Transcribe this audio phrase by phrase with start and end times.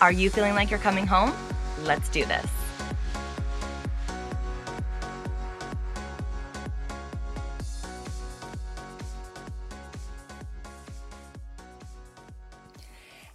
[0.00, 1.34] Are you feeling like you're coming home?
[1.82, 2.46] Let's do this.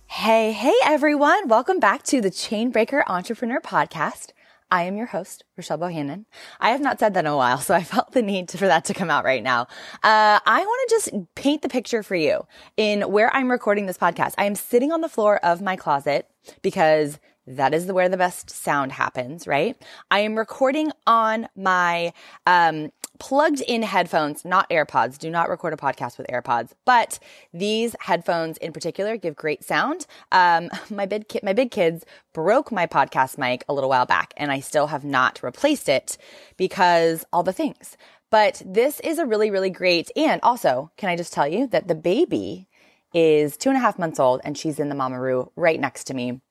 [0.07, 1.49] Hey, hey everyone.
[1.49, 4.31] Welcome back to the Chainbreaker Entrepreneur Podcast.
[4.71, 6.23] I am your host, Rochelle Bohannon.
[6.61, 8.85] I have not said that in a while, so I felt the need for that
[8.85, 9.63] to come out right now.
[10.01, 13.97] Uh, I want to just paint the picture for you in where I'm recording this
[13.97, 14.35] podcast.
[14.37, 16.29] I am sitting on the floor of my closet
[16.61, 19.75] because that is where the best sound happens, right?
[20.09, 22.13] I am recording on my
[22.45, 25.17] um, plugged in headphones, not AirPods.
[25.17, 27.19] Do not record a podcast with AirPods, but
[27.53, 30.05] these headphones in particular give great sound.
[30.31, 34.33] Um, my big ki- my big kids broke my podcast mic a little while back,
[34.37, 36.17] and I still have not replaced it
[36.57, 37.97] because all the things.
[38.29, 40.09] But this is a really really great.
[40.15, 42.67] And also, can I just tell you that the baby
[43.13, 46.13] is two and a half months old, and she's in the Mamaroo right next to
[46.13, 46.41] me,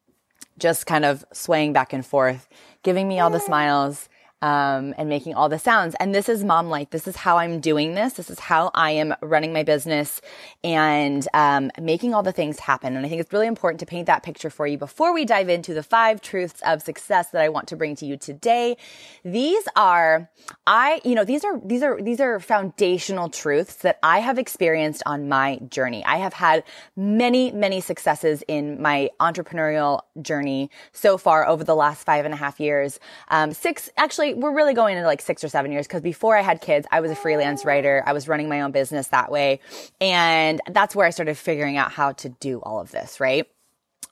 [0.59, 2.49] just kind of swaying back and forth,
[2.83, 4.09] giving me all the smiles
[4.43, 5.95] um, and making all the sounds.
[6.01, 6.91] And this is mom like.
[6.91, 8.15] This is how I'm doing this.
[8.15, 10.21] This is how I am running my business
[10.65, 12.97] and um, making all the things happen.
[12.97, 15.49] And I think it's really important to paint that picture for you before we dive
[15.49, 18.77] into the five truths of success that I want to bring to you today.
[19.25, 20.29] These are,
[20.67, 25.03] I, you know, these are, these are, these are foundational truths that I have experienced
[25.07, 26.05] on my journey.
[26.05, 26.65] I have had
[26.97, 32.37] many, many successes in my entrepreneurial journey so far over the last five and a
[32.37, 32.99] half years.
[33.29, 36.43] Um, six, actually, we're really going into like six or seven years because before I
[36.43, 38.03] had kids, I was a freelance writer.
[38.07, 39.61] I was running my own business that way.
[40.01, 43.47] And that's where I started figuring out how to do all of this, right?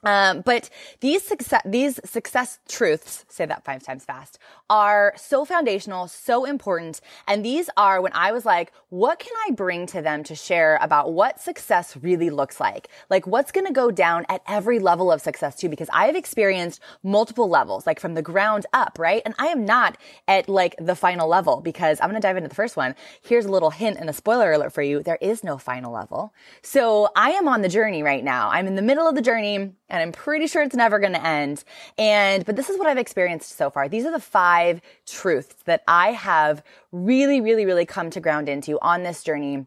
[0.03, 4.39] Um, but these success, these success truths, say that five times fast,
[4.71, 7.01] are so foundational, so important.
[7.27, 10.79] And these are when I was like, what can I bring to them to share
[10.81, 12.89] about what success really looks like?
[13.11, 15.69] Like what's going to go down at every level of success too?
[15.69, 19.23] Because I have experienced multiple levels, like from the ground up, right?
[19.25, 22.49] And I am not at like the final level because I'm going to dive into
[22.49, 22.95] the first one.
[23.23, 25.03] Here's a little hint and a spoiler alert for you.
[25.03, 26.33] There is no final level.
[26.63, 28.51] So I am on the journey right now.
[28.51, 31.27] I'm in the middle of the journey and I'm pretty sure it's never going to
[31.27, 31.65] end.
[31.99, 33.89] And, but this is what I've experienced so far.
[33.89, 36.63] These are the five truths that I have
[36.93, 39.67] really, really, really come to ground into on this journey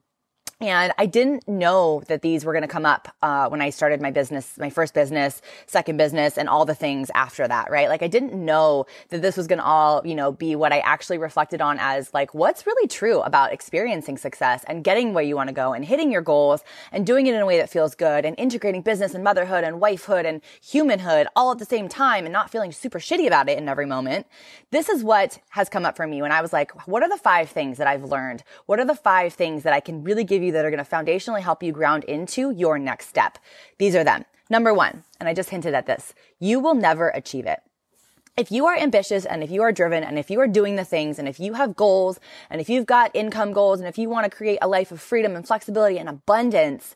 [0.62, 4.02] and I didn't know that these were going to come up uh, when I started
[4.02, 7.90] my business, my first business, second business, and all the things after that, right?
[7.90, 10.80] Like I didn't know that this was going to all, you know, be what I
[10.80, 15.36] actually reflected on as like what's really true about experiencing success and getting where you
[15.36, 17.96] want to go and hitting your goals and doing it in a way that feels
[17.96, 22.26] good and integrating business and motherhood and wifehood and humanhood all at the same time
[22.26, 24.28] and not feeling super shitty about it in every moment.
[24.72, 27.18] This is what has come up for me when I was like, what are the
[27.18, 28.44] five things that I've learned?
[28.66, 30.90] What are the five things that I can really give you that are going to
[30.90, 33.40] foundationally help you ground into your next step.
[33.78, 34.26] These are them.
[34.50, 37.62] Number one, and I just hinted at this, you will never achieve it.
[38.36, 40.84] If you are ambitious and if you are driven and if you are doing the
[40.84, 44.10] things and if you have goals and if you've got income goals and if you
[44.10, 46.96] want to create a life of freedom and flexibility and abundance,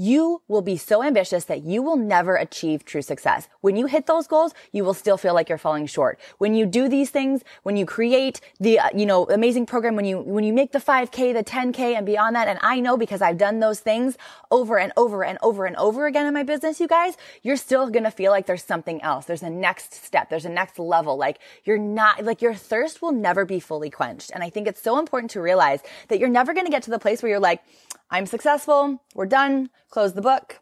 [0.00, 3.48] you will be so ambitious that you will never achieve true success.
[3.60, 6.18] When you hit those goals, you will still feel like you're falling short.
[6.38, 10.06] When you do these things, when you create the, uh, you know, amazing program, when
[10.06, 13.20] you, when you make the 5K, the 10K and beyond that, and I know because
[13.20, 14.16] I've done those things
[14.50, 17.90] over and over and over and over again in my business, you guys, you're still
[17.90, 19.26] to feel like there's something else.
[19.26, 20.30] There's a next step.
[20.30, 21.18] There's a next level.
[21.18, 24.30] Like you're not, like your thirst will never be fully quenched.
[24.32, 26.98] And I think it's so important to realize that you're never to get to the
[26.98, 27.62] place where you're like,
[28.10, 29.02] I'm successful.
[29.14, 29.70] We're done.
[29.88, 30.60] Close the book.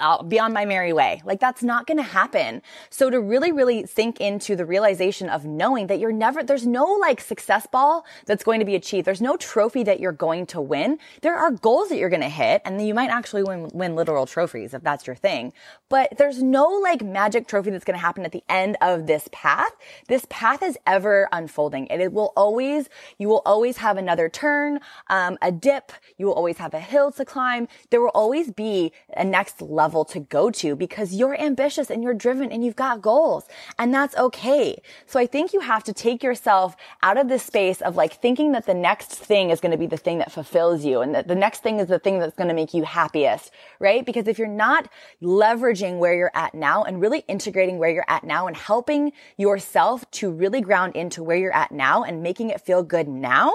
[0.00, 1.22] I'll be on my merry way.
[1.24, 2.62] Like that's not going to happen.
[2.88, 6.84] So to really, really sink into the realization of knowing that you're never, there's no
[6.84, 9.06] like success ball that's going to be achieved.
[9.06, 10.98] There's no trophy that you're going to win.
[11.20, 13.94] There are goals that you're going to hit and then you might actually win, win
[13.94, 15.52] literal trophies if that's your thing.
[15.90, 19.28] But there's no like magic trophy that's going to happen at the end of this
[19.30, 19.72] path.
[20.08, 24.80] This path is ever unfolding and it will always, you will always have another turn,
[25.08, 25.92] um, a dip.
[26.16, 27.68] You will always have a hill to climb.
[27.90, 32.14] There will always be a next level to go to because you're ambitious and you're
[32.14, 33.46] driven and you've got goals
[33.78, 34.82] and that's okay.
[35.06, 38.52] So I think you have to take yourself out of this space of like thinking
[38.52, 41.28] that the next thing is going to be the thing that fulfills you and that
[41.28, 44.04] the next thing is the thing that's going to make you happiest, right?
[44.04, 44.88] Because if you're not
[45.22, 50.10] leveraging where you're at now and really integrating where you're at now and helping yourself
[50.12, 53.52] to really ground into where you're at now and making it feel good now,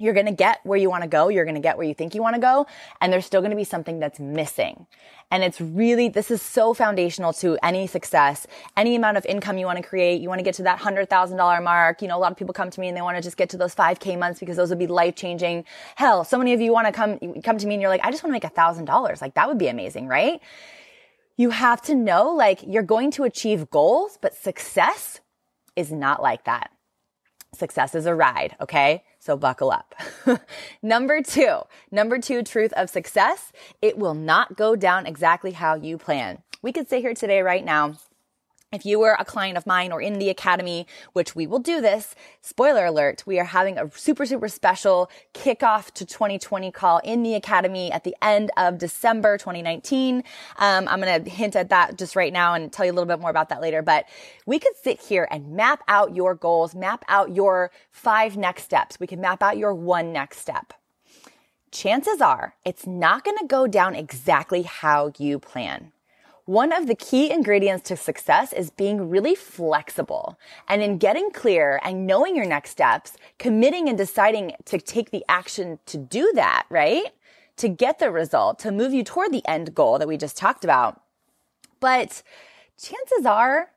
[0.00, 1.28] you're going to get where you want to go.
[1.28, 2.66] You're going to get where you think you want to go.
[3.00, 4.86] And there's still going to be something that's missing.
[5.30, 9.66] And it's really, this is so foundational to any success, any amount of income you
[9.66, 10.20] want to create.
[10.22, 12.00] You want to get to that $100,000 mark.
[12.00, 13.50] You know, a lot of people come to me and they want to just get
[13.50, 15.64] to those 5K months because those would be life changing.
[15.96, 18.10] Hell, so many of you want to come, come to me and you're like, I
[18.10, 19.20] just want to make a thousand dollars.
[19.20, 20.40] Like that would be amazing, right?
[21.36, 25.20] You have to know like you're going to achieve goals, but success
[25.76, 26.70] is not like that.
[27.54, 28.56] Success is a ride.
[28.60, 29.04] Okay.
[29.20, 29.94] So buckle up.
[30.82, 33.52] number two, number two truth of success.
[33.80, 36.42] It will not go down exactly how you plan.
[36.62, 37.96] We could sit here today right now
[38.72, 41.80] if you were a client of mine or in the academy, which we will do
[41.80, 47.24] this, spoiler alert, we are having a super, super special kickoff to 2020 call in
[47.24, 50.22] the academy at the end of December 2019.
[50.58, 53.08] Um, I'm going to hint at that just right now and tell you a little
[53.08, 53.82] bit more about that later.
[53.82, 54.04] But
[54.46, 59.00] we could sit here and map out your goals, map out your five next steps.
[59.00, 60.74] We can map out your one next step.
[61.72, 65.90] Chances are it's not going to go down exactly how you plan.
[66.46, 70.38] One of the key ingredients to success is being really flexible.
[70.68, 75.24] And in getting clear and knowing your next steps, committing and deciding to take the
[75.28, 77.12] action to do that, right?
[77.58, 80.64] To get the result, to move you toward the end goal that we just talked
[80.64, 81.02] about.
[81.78, 82.22] But
[82.78, 83.70] chances are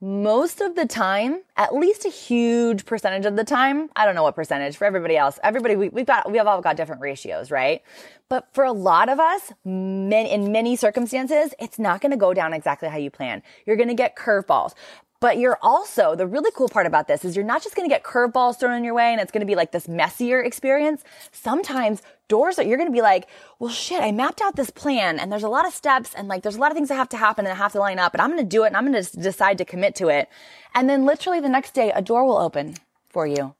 [0.00, 4.22] most of the time, at least a huge percentage of the time, I don't know
[4.22, 5.40] what percentage for everybody else.
[5.42, 7.82] Everybody, we, have got, we have all got different ratios, right?
[8.28, 12.52] But for a lot of us, in many circumstances, it's not going to go down
[12.52, 13.42] exactly how you plan.
[13.66, 14.74] You're going to get curveballs.
[15.20, 17.92] But you're also, the really cool part about this is you're not just going to
[17.92, 21.02] get curveballs thrown in your way and it's going to be like this messier experience.
[21.32, 23.26] Sometimes doors that you're going to be like,
[23.58, 26.42] well, shit, I mapped out this plan and there's a lot of steps and like
[26.42, 28.14] there's a lot of things that have to happen and I have to line up
[28.14, 30.28] and I'm going to do it and I'm going to decide to commit to it.
[30.74, 32.74] And then literally the next day, a door will open
[33.08, 33.54] for you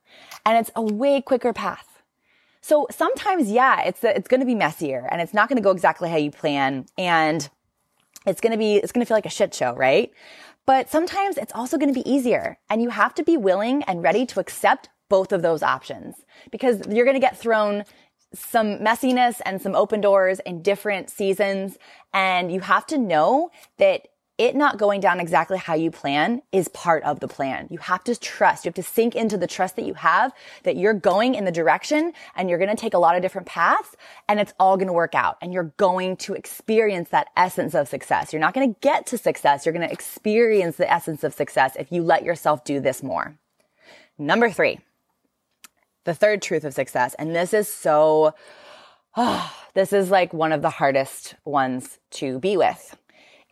[0.45, 2.03] and it's a way quicker path.
[2.61, 5.71] So sometimes, yeah, it's, it's going to be messier and it's not going to go
[5.71, 7.49] exactly how you plan and
[8.27, 10.13] it's going to be, it's going to feel like a shit show, right?
[10.67, 14.03] But sometimes it's also going to be easier and you have to be willing and
[14.03, 16.17] ready to accept both of those options
[16.51, 17.85] because you're going to get thrown
[18.35, 21.79] some messiness and some open doors in different seasons.
[22.13, 24.09] And you have to know that
[24.39, 27.67] it not going down exactly how you plan is part of the plan.
[27.71, 28.65] You have to trust.
[28.65, 30.33] You have to sink into the trust that you have
[30.63, 33.49] that you're going in the direction and you're going to take a lot of different
[33.49, 33.97] paths
[34.29, 37.89] and it's all going to work out and you're going to experience that essence of
[37.89, 38.33] success.
[38.33, 39.67] You're not going to get to success.
[39.67, 43.37] You're going to experience the essence of success if you let yourself do this more.
[44.19, 44.79] Number three,
[46.05, 47.15] the third truth of success.
[47.19, 48.35] And this is so,
[49.17, 52.97] oh, this is like one of the hardest ones to be with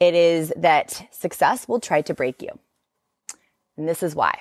[0.00, 2.50] it is that success will try to break you.
[3.76, 4.40] And this is why.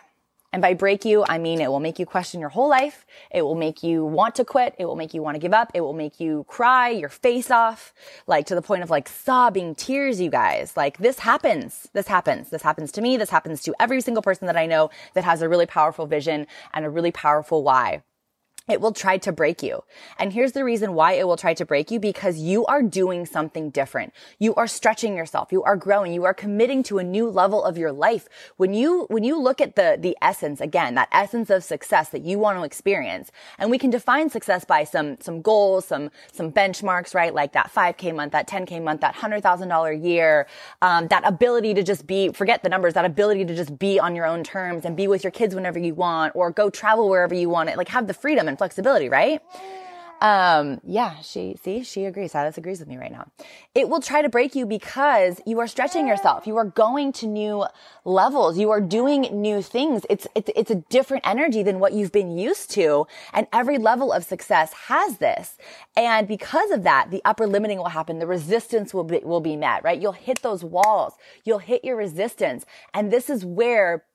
[0.55, 3.05] And by break you, I mean it will make you question your whole life.
[3.29, 4.73] It will make you want to quit.
[4.79, 5.69] It will make you want to give up.
[5.73, 7.93] It will make you cry your face off,
[8.25, 10.77] like to the point of like sobbing tears, you guys.
[10.77, 11.89] Like this happens.
[11.91, 12.51] This happens.
[12.51, 13.17] This happens to me.
[13.17, 16.47] This happens to every single person that I know that has a really powerful vision
[16.73, 18.03] and a really powerful why
[18.67, 19.83] it will try to break you.
[20.17, 23.25] And here's the reason why it will try to break you because you are doing
[23.27, 24.11] something different.
[24.39, 25.51] You are stretching yourself.
[25.51, 26.13] You are growing.
[26.13, 28.27] You are committing to a new level of your life.
[28.57, 32.25] When you, when you look at the, the essence, again, that essence of success that
[32.25, 36.51] you want to experience, and we can define success by some, some goals, some, some
[36.51, 37.35] benchmarks, right?
[37.35, 40.47] Like that 5K month, that 10K month, that $100,000 year,
[40.81, 44.15] um, that ability to just be, forget the numbers, that ability to just be on
[44.15, 47.35] your own terms and be with your kids whenever you want or go travel wherever
[47.35, 49.41] you want it, like have the freedom and flexibility, right?
[50.21, 52.31] Um, yeah, she, see, she agrees.
[52.31, 53.29] Silas agrees with me right now.
[53.75, 56.47] It will try to break you because you are stretching yourself.
[56.47, 57.65] You are going to new
[58.05, 58.57] levels.
[58.57, 60.05] You are doing new things.
[60.09, 63.07] It's, it's, it's a different energy than what you've been used to.
[63.33, 65.57] And every level of success has this.
[65.97, 68.19] And because of that, the upper limiting will happen.
[68.19, 70.01] The resistance will be, will be met, right?
[70.01, 71.13] You'll hit those walls.
[71.43, 72.65] You'll hit your resistance.
[72.93, 74.05] And this is where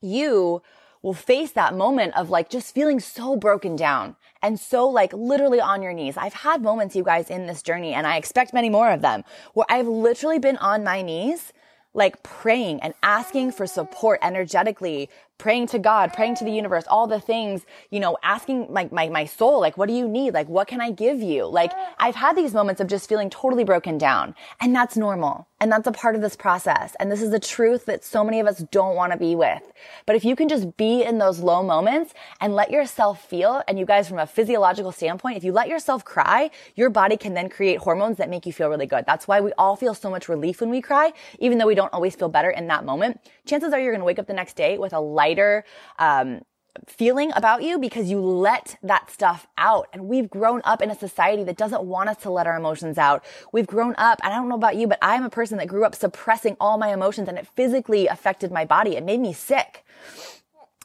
[0.00, 0.62] you
[1.04, 5.60] will face that moment of like just feeling so broken down and so like literally
[5.60, 6.16] on your knees.
[6.16, 9.22] I've had moments, you guys, in this journey, and I expect many more of them,
[9.52, 11.52] where I've literally been on my knees
[11.92, 17.06] like praying and asking for support energetically, praying to God, praying to the universe, all
[17.06, 20.32] the things, you know, asking my, my, my soul, like, what do you need?
[20.32, 21.46] Like, what can I give you?
[21.46, 25.48] Like, I've had these moments of just feeling totally broken down and that's normal.
[25.60, 26.94] And that's a part of this process.
[27.00, 29.62] And this is the truth that so many of us don't want to be with.
[30.04, 33.78] But if you can just be in those low moments and let yourself feel, and
[33.78, 37.48] you guys from a physiological standpoint, if you let yourself cry, your body can then
[37.48, 39.06] create hormones that make you feel really good.
[39.06, 41.92] That's why we all feel so much relief when we cry, even though we don't
[41.94, 43.18] always feel better in that moment.
[43.46, 45.64] Chances are you're going to wake up the next day with a lighter,
[45.98, 46.42] um,
[46.86, 49.88] feeling about you because you let that stuff out.
[49.92, 52.98] And we've grown up in a society that doesn't want us to let our emotions
[52.98, 53.24] out.
[53.52, 55.84] We've grown up, and I don't know about you, but I'm a person that grew
[55.84, 58.96] up suppressing all my emotions and it physically affected my body.
[58.96, 59.84] It made me sick.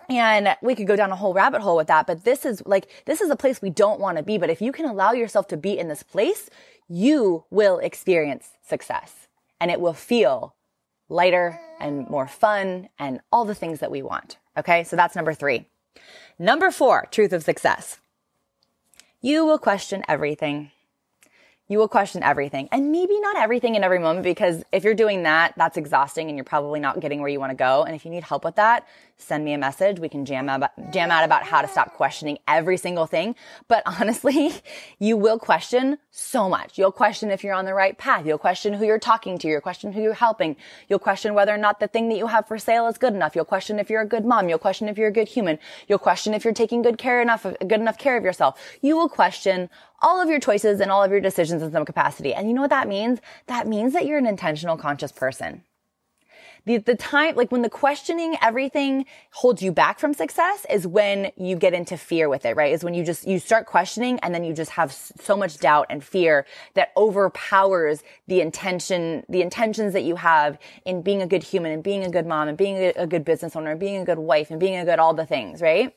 [0.09, 2.89] And we could go down a whole rabbit hole with that, but this is like,
[3.05, 4.39] this is a place we don't want to be.
[4.39, 6.49] But if you can allow yourself to be in this place,
[6.87, 9.27] you will experience success
[9.61, 10.55] and it will feel
[11.09, 14.37] lighter and more fun and all the things that we want.
[14.57, 14.83] Okay.
[14.83, 15.65] So that's number three.
[16.37, 17.99] Number four, truth of success.
[19.21, 20.71] You will question everything.
[21.67, 25.23] You will question everything and maybe not everything in every moment because if you're doing
[25.23, 27.83] that, that's exhausting and you're probably not getting where you want to go.
[27.83, 28.87] And if you need help with that,
[29.19, 29.99] send me a message.
[29.99, 33.35] We can jam out, jam out about how to stop questioning every single thing.
[33.67, 34.53] But honestly,
[34.97, 36.77] you will question so much.
[36.77, 38.25] You'll question if you're on the right path.
[38.25, 39.47] You'll question who you're talking to.
[39.47, 40.55] You'll question who you're helping.
[40.87, 43.35] You'll question whether or not the thing that you have for sale is good enough.
[43.35, 44.49] You'll question if you're a good mom.
[44.49, 45.59] You'll question if you're a good human.
[45.87, 48.59] You'll question if you're taking good care enough, good enough care of yourself.
[48.81, 49.69] You will question
[50.01, 52.33] all of your choices and all of your decisions in some capacity.
[52.33, 53.19] And you know what that means?
[53.47, 55.63] That means that you're an intentional conscious person
[56.65, 61.31] the, the time, like when the questioning everything holds you back from success is when
[61.35, 62.73] you get into fear with it, right?
[62.73, 65.87] Is when you just, you start questioning and then you just have so much doubt
[65.89, 71.43] and fear that overpowers the intention, the intentions that you have in being a good
[71.43, 74.05] human and being a good mom and being a, good business owner and being a
[74.05, 75.95] good wife and being a good all the things, right?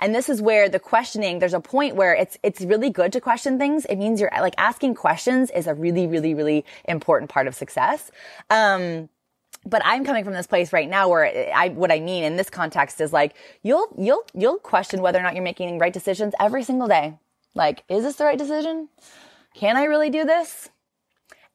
[0.00, 3.20] And this is where the questioning, there's a point where it's, it's really good to
[3.20, 3.84] question things.
[3.84, 8.10] It means you're like asking questions is a really, really, really important part of success.
[8.50, 9.08] Um,
[9.64, 12.50] but I'm coming from this place right now where I, what I mean in this
[12.50, 16.62] context is like, you'll, you'll, you'll question whether or not you're making right decisions every
[16.62, 17.18] single day.
[17.54, 18.88] Like, is this the right decision?
[19.54, 20.70] Can I really do this?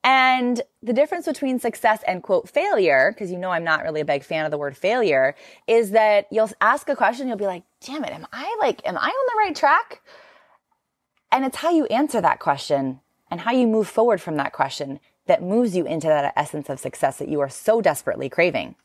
[0.03, 4.05] And the difference between success and quote failure, because you know I'm not really a
[4.05, 5.33] big fan of the word failure,
[5.65, 8.97] is that you'll ask a question, you'll be like, damn it, am I like, am
[8.97, 10.01] I on the right track?
[11.31, 12.99] And it's how you answer that question
[13.31, 16.79] and how you move forward from that question that moves you into that essence of
[16.79, 18.75] success that you are so desperately craving.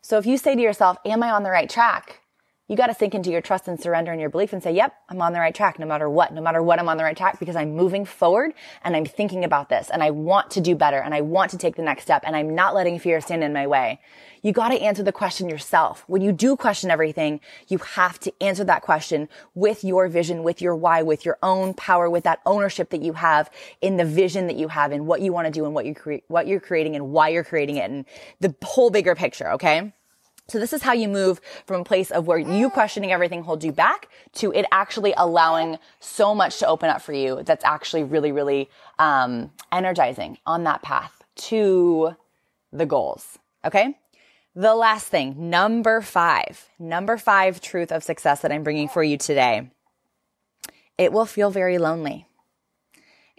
[0.00, 2.20] So if you say to yourself, am I on the right track?
[2.68, 4.94] You got to sink into your trust and surrender and your belief and say, yep,
[5.08, 7.16] I'm on the right track no matter what, no matter what I'm on the right
[7.16, 8.52] track because I'm moving forward
[8.84, 11.58] and I'm thinking about this and I want to do better and I want to
[11.58, 14.00] take the next step and I'm not letting fear stand in my way.
[14.42, 16.04] You got to answer the question yourself.
[16.08, 20.60] When you do question everything, you have to answer that question with your vision, with
[20.60, 24.46] your why, with your own power, with that ownership that you have in the vision
[24.46, 26.60] that you have and what you want to do and what you create, what you're
[26.60, 28.04] creating and why you're creating it and
[28.40, 29.52] the whole bigger picture.
[29.52, 29.94] Okay.
[30.50, 33.66] So this is how you move from a place of where you questioning everything holds
[33.66, 37.42] you back to it actually allowing so much to open up for you.
[37.42, 42.16] That's actually really, really, um, energizing on that path to
[42.72, 43.38] the goals.
[43.62, 43.98] Okay.
[44.54, 49.18] The last thing, number five, number five truth of success that I'm bringing for you
[49.18, 49.70] today.
[50.96, 52.26] It will feel very lonely.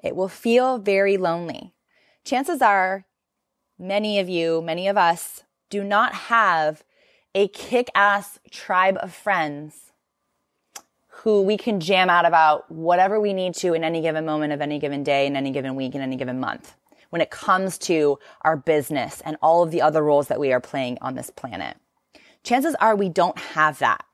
[0.02, 1.74] It will feel very lonely.
[2.24, 3.06] Chances are
[3.78, 6.84] many of you, many of us do not have
[7.36, 9.92] a kick ass tribe of friends
[11.08, 14.62] who we can jam out about whatever we need to in any given moment of
[14.62, 16.76] any given day, in any given week, in any given month
[17.10, 20.62] when it comes to our business and all of the other roles that we are
[20.62, 21.78] playing on this planet.
[22.44, 24.06] Chances are we don't have that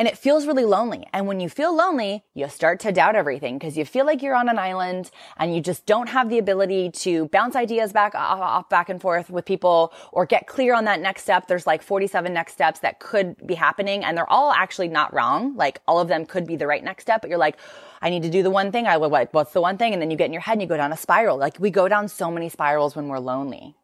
[0.00, 1.06] and it feels really lonely.
[1.12, 4.34] And when you feel lonely, you start to doubt everything because you feel like you're
[4.34, 8.18] on an island and you just don't have the ability to bounce ideas back uh,
[8.18, 11.48] off, back and forth with people or get clear on that next step.
[11.48, 15.54] There's like 47 next steps that could be happening and they're all actually not wrong.
[15.54, 17.58] Like all of them could be the right next step, but you're like,
[18.00, 18.86] I need to do the one thing.
[18.86, 19.92] I what, what's the one thing?
[19.92, 21.36] And then you get in your head and you go down a spiral.
[21.36, 23.76] Like we go down so many spirals when we're lonely.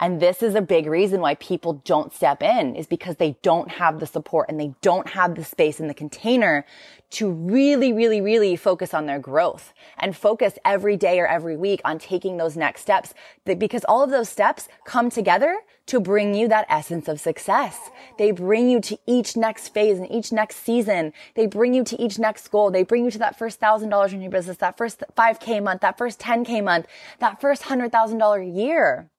[0.00, 3.68] And this is a big reason why people don't step in is because they don't
[3.68, 6.64] have the support and they don't have the space in the container
[7.10, 11.80] to really, really, really focus on their growth and focus every day or every week
[11.84, 13.12] on taking those next steps
[13.44, 17.90] because all of those steps come together to bring you that essence of success.
[18.18, 21.12] They bring you to each next phase and each next season.
[21.34, 22.70] They bring you to each next goal.
[22.70, 25.80] They bring you to that first thousand dollars in your business, that first 5k month,
[25.80, 26.86] that first 10k month,
[27.18, 29.10] that first hundred thousand dollar year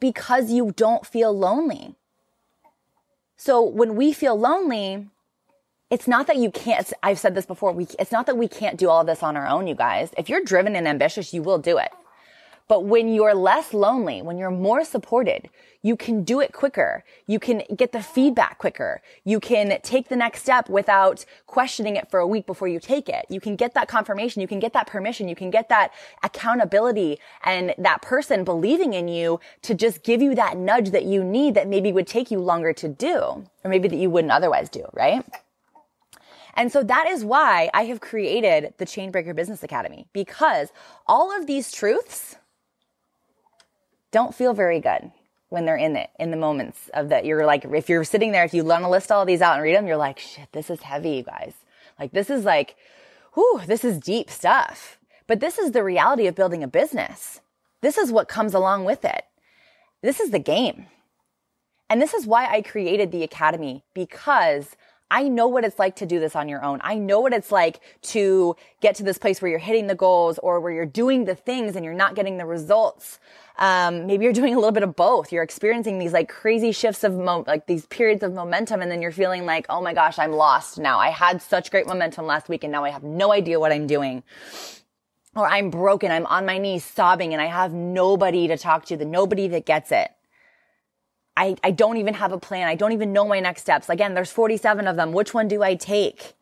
[0.00, 1.94] because you don't feel lonely.
[3.36, 5.08] So when we feel lonely,
[5.90, 8.76] it's not that you can't, I've said this before, we, it's not that we can't
[8.76, 10.10] do all this on our own, you guys.
[10.16, 11.90] If you're driven and ambitious, you will do it.
[12.68, 15.48] But when you're less lonely, when you're more supported,
[15.82, 17.04] you can do it quicker.
[17.28, 19.02] You can get the feedback quicker.
[19.22, 23.08] You can take the next step without questioning it for a week before you take
[23.08, 23.24] it.
[23.28, 24.42] You can get that confirmation.
[24.42, 25.28] You can get that permission.
[25.28, 25.92] You can get that
[26.24, 31.22] accountability and that person believing in you to just give you that nudge that you
[31.22, 34.68] need that maybe would take you longer to do or maybe that you wouldn't otherwise
[34.68, 35.24] do, right?
[36.54, 40.72] And so that is why I have created the Chainbreaker Business Academy because
[41.06, 42.36] all of these truths
[44.16, 45.12] don't feel very good
[45.50, 47.26] when they're in it, in the moments of that.
[47.26, 49.62] You're like, if you're sitting there, if you want to list all these out and
[49.62, 51.52] read them, you're like, shit, this is heavy, you guys.
[52.00, 52.76] Like, this is like,
[53.34, 54.96] whew, this is deep stuff.
[55.26, 57.42] But this is the reality of building a business.
[57.82, 59.26] This is what comes along with it.
[60.00, 60.86] This is the game.
[61.90, 64.76] And this is why I created the academy because
[65.10, 66.80] I know what it's like to do this on your own.
[66.82, 67.80] I know what it's like
[68.14, 71.36] to get to this place where you're hitting the goals or where you're doing the
[71.36, 73.20] things and you're not getting the results.
[73.58, 75.32] Um, maybe you're doing a little bit of both.
[75.32, 79.00] You're experiencing these like crazy shifts of mo- like these periods of momentum, and then
[79.00, 80.98] you're feeling like, oh my gosh, I'm lost now.
[80.98, 83.86] I had such great momentum last week, and now I have no idea what I'm
[83.86, 84.22] doing.
[85.34, 86.10] Or I'm broken.
[86.10, 88.96] I'm on my knees sobbing, and I have nobody to talk to.
[88.96, 90.10] The nobody that gets it.
[91.36, 92.66] I, I don't even have a plan.
[92.66, 93.90] I don't even know my next steps.
[93.90, 95.12] Again, there's 47 of them.
[95.12, 96.35] Which one do I take?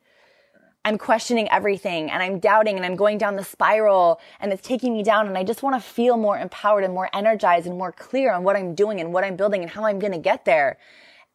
[0.85, 4.93] I'm questioning everything and I'm doubting and I'm going down the spiral and it's taking
[4.93, 7.91] me down and I just want to feel more empowered and more energized and more
[7.91, 10.45] clear on what I'm doing and what I'm building and how I'm going to get
[10.45, 10.77] there.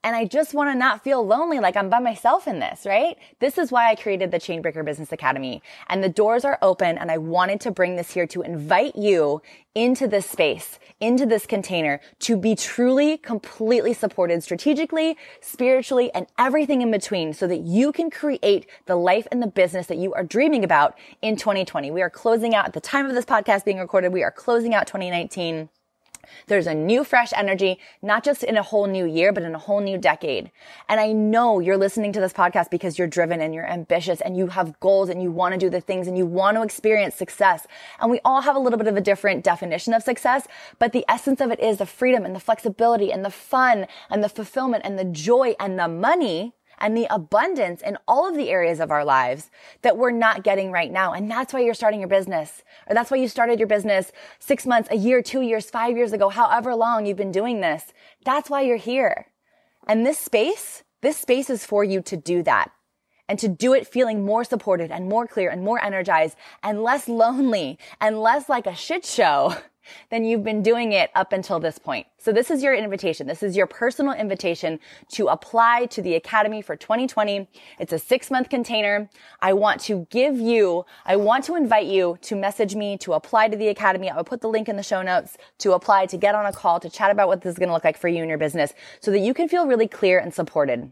[0.04, 3.18] And I just want to not feel lonely like I'm by myself in this, right?
[3.40, 5.62] This is why I created the Chainbreaker Business Academy.
[5.88, 9.42] And the doors are open and I wanted to bring this here to invite you
[9.74, 16.82] into this space, into this container to be truly, completely supported strategically, spiritually, and everything
[16.82, 20.24] in between so that you can create the life and the business that you are
[20.24, 21.90] dreaming about in 2020.
[21.90, 24.12] We are closing out at the time of this podcast being recorded.
[24.12, 25.68] We are closing out 2019
[26.46, 29.58] there's a new fresh energy, not just in a whole new year, but in a
[29.58, 30.50] whole new decade.
[30.88, 34.36] And I know you're listening to this podcast because you're driven and you're ambitious and
[34.36, 37.14] you have goals and you want to do the things and you want to experience
[37.14, 37.66] success.
[38.00, 40.46] And we all have a little bit of a different definition of success,
[40.78, 44.22] but the essence of it is the freedom and the flexibility and the fun and
[44.22, 48.50] the fulfillment and the joy and the money and the abundance in all of the
[48.50, 49.50] areas of our lives
[49.82, 51.12] that we're not getting right now.
[51.12, 54.66] And that's why you're starting your business or that's why you started your business six
[54.66, 57.84] months, a year, two years, five years ago, however long you've been doing this.
[58.24, 59.26] That's why you're here.
[59.86, 62.70] And this space, this space is for you to do that
[63.28, 67.08] and to do it feeling more supported and more clear and more energized and less
[67.08, 69.54] lonely and less like a shit show
[70.10, 72.06] then you've been doing it up until this point.
[72.18, 73.26] So this is your invitation.
[73.26, 74.78] This is your personal invitation
[75.12, 77.48] to apply to the Academy for 2020.
[77.78, 79.08] It's a six month container.
[79.40, 83.48] I want to give you, I want to invite you to message me to apply
[83.48, 84.10] to the Academy.
[84.10, 86.52] I will put the link in the show notes to apply, to get on a
[86.52, 88.38] call, to chat about what this is going to look like for you and your
[88.38, 90.90] business so that you can feel really clear and supported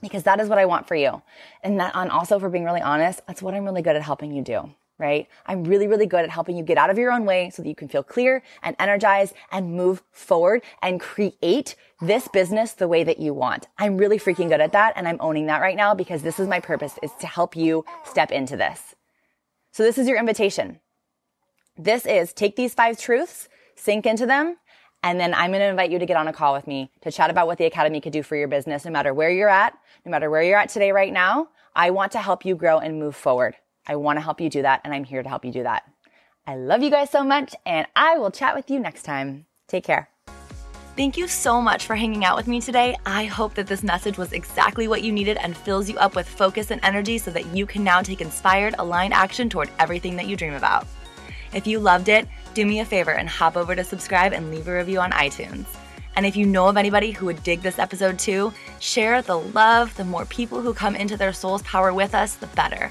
[0.00, 1.22] because that is what I want for you.
[1.62, 4.32] And that, and also for being really honest, that's what I'm really good at helping
[4.32, 5.28] you do right?
[5.46, 7.68] I'm really, really good at helping you get out of your own way so that
[7.68, 13.04] you can feel clear and energized and move forward and create this business the way
[13.04, 13.68] that you want.
[13.78, 14.94] I'm really freaking good at that.
[14.96, 17.84] And I'm owning that right now because this is my purpose is to help you
[18.04, 18.94] step into this.
[19.72, 20.80] So this is your invitation.
[21.76, 24.56] This is take these five truths, sink into them,
[25.02, 27.12] and then I'm going to invite you to get on a call with me to
[27.12, 29.78] chat about what the Academy could do for your business, no matter where you're at,
[30.04, 31.48] no matter where you're at today, right now.
[31.76, 33.54] I want to help you grow and move forward.
[33.88, 35.84] I want to help you do that, and I'm here to help you do that.
[36.46, 39.46] I love you guys so much, and I will chat with you next time.
[39.66, 40.10] Take care.
[40.96, 42.96] Thank you so much for hanging out with me today.
[43.06, 46.28] I hope that this message was exactly what you needed and fills you up with
[46.28, 50.26] focus and energy so that you can now take inspired, aligned action toward everything that
[50.26, 50.86] you dream about.
[51.54, 54.66] If you loved it, do me a favor and hop over to subscribe and leave
[54.66, 55.66] a review on iTunes.
[56.16, 59.96] And if you know of anybody who would dig this episode too, share the love.
[59.96, 62.90] The more people who come into their soul's power with us, the better.